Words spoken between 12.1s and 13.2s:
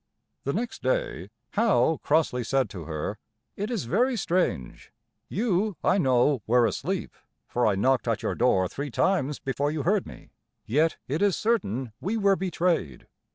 were betrayed.